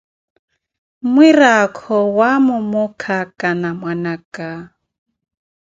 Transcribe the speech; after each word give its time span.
Mmiraakho 1.03 1.91
owaamo 2.05 2.55
muukhaaka 2.69 3.47
na 3.61 3.69
mwana 3.79 4.09
aka. 4.19 4.49